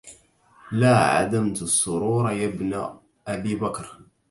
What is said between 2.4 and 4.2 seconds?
بن أبي بكر